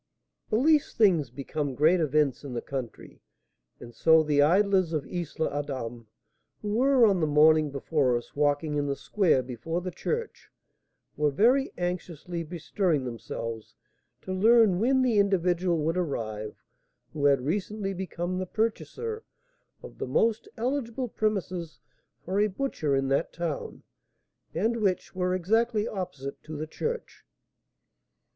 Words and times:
The 0.49 0.55
least 0.55 0.97
things 0.97 1.29
become 1.29 1.75
great 1.75 1.99
events 1.99 2.43
in 2.43 2.53
the 2.55 2.61
country; 2.63 3.21
and 3.79 3.93
so 3.93 4.23
the 4.23 4.41
idlers 4.41 4.93
of 4.93 5.05
Isle 5.05 5.47
Adam, 5.53 6.07
who 6.63 6.73
were 6.73 7.05
on 7.05 7.19
the 7.21 7.27
morning 7.27 7.69
before 7.69 8.17
us 8.17 8.35
walking 8.35 8.73
in 8.77 8.87
the 8.87 8.95
square 8.95 9.43
before 9.43 9.79
the 9.79 9.91
church, 9.91 10.49
were 11.15 11.29
very 11.29 11.71
anxiously 11.77 12.41
bestirring 12.41 13.05
themselves 13.05 13.75
to 14.23 14.33
learn 14.33 14.79
when 14.79 15.03
the 15.03 15.19
individual 15.19 15.77
would 15.77 15.97
arrive 15.97 16.63
who 17.13 17.25
had 17.25 17.41
recently 17.41 17.93
become 17.93 18.39
the 18.39 18.47
purchaser 18.47 19.21
of 19.83 19.99
the 19.99 20.07
most 20.07 20.47
eligible 20.57 21.09
premises 21.09 21.79
for 22.25 22.39
a 22.39 22.47
butcher 22.47 22.95
in 22.95 23.07
that 23.09 23.31
town, 23.31 23.83
and 24.55 24.77
which 24.77 25.13
were 25.13 25.35
exactly 25.35 25.87
opposite 25.87 26.41
to 26.41 26.57
the 26.57 26.65
church. 26.65 27.23